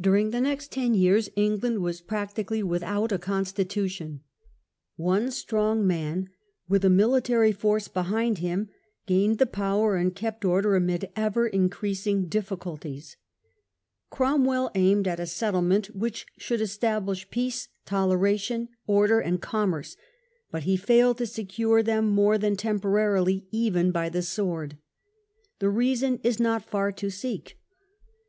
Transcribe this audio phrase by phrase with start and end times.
[0.00, 4.20] During the next ten years England was practically without a Constitution.
[4.94, 6.28] One strong man,
[6.68, 8.68] with a military force behind him,
[9.06, 13.16] gained the power and kept character of order amid ever increasing difficulties.
[14.08, 19.96] Crom «Period, well aimed at a settlement which should establish peace, toleration, order, and commerce;
[20.52, 24.78] but he failed to secure them more than temporarily, even by the sword.
[25.58, 27.58] The reason is not far to seek.